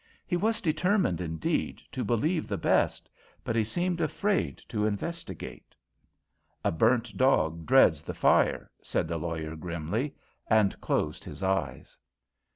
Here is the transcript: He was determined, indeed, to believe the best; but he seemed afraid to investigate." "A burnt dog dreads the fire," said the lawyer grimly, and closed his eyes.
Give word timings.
He 0.25 0.35
was 0.35 0.61
determined, 0.61 1.21
indeed, 1.21 1.79
to 1.91 2.03
believe 2.03 2.47
the 2.47 2.57
best; 2.57 3.07
but 3.43 3.55
he 3.55 3.63
seemed 3.63 4.01
afraid 4.01 4.57
to 4.67 4.87
investigate." 4.87 5.75
"A 6.65 6.71
burnt 6.71 7.15
dog 7.17 7.67
dreads 7.67 8.01
the 8.01 8.15
fire," 8.15 8.71
said 8.81 9.07
the 9.07 9.19
lawyer 9.19 9.55
grimly, 9.55 10.15
and 10.47 10.81
closed 10.81 11.23
his 11.23 11.43
eyes. 11.43 11.99